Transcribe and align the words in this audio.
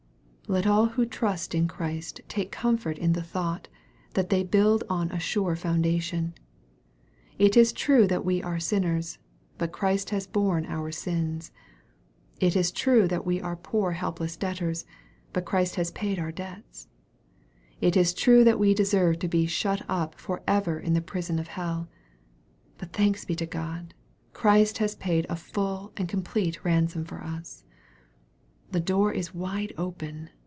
Let 0.47 0.67
all 0.67 0.87
who 0.87 1.05
trust 1.05 1.55
in 1.55 1.69
Christ 1.69 2.19
take 2.27 2.51
comfort 2.51 2.97
in 2.97 3.13
the 3.13 3.23
thought 3.23 3.69
that 4.15 4.29
they 4.29 4.43
build 4.43 4.83
on 4.89 5.09
a 5.09 5.17
sure 5.17 5.55
foundation. 5.55 6.33
It 7.39 7.55
is 7.55 7.71
true 7.71 8.05
that 8.07 8.25
we 8.25 8.43
are 8.43 8.59
sinners, 8.59 9.17
but 9.57 9.71
Christ 9.71 10.09
has 10.09 10.27
borne 10.27 10.65
our 10.65 10.91
sins. 10.91 11.53
It 12.41 12.57
is 12.57 12.69
true 12.69 13.07
that 13.07 13.25
we 13.25 13.39
are 13.39 13.55
poor 13.55 13.93
helpless 13.93 14.35
debtors, 14.35 14.85
but 15.31 15.45
Christ 15.45 15.75
has 15.75 15.89
paid 15.91 16.19
our 16.19 16.33
debts. 16.33 16.89
It 17.79 17.95
is 17.95 18.13
true 18.13 18.43
that 18.43 18.59
we 18.59 18.73
deserve 18.73 19.19
to 19.19 19.29
be 19.29 19.45
shut 19.45 19.83
up 19.87 20.15
for 20.19 20.41
ever 20.49 20.77
in 20.77 20.91
the 20.93 20.99
prison 21.01 21.39
of 21.39 21.47
hell. 21.47 21.87
But 22.77 22.91
thanks 22.91 23.23
be 23.23 23.37
to 23.37 23.45
God, 23.45 23.93
Christ 24.33 24.79
hath 24.79 24.99
paid 24.99 25.25
a 25.29 25.37
full 25.37 25.93
and 25.95 26.09
complete 26.09 26.65
ransom 26.65 27.05
for 27.05 27.23
us. 27.23 27.63
The 28.71 28.81
door 28.81 29.13
is 29.13 29.33
wide 29.33 29.73
open. 29.77 30.29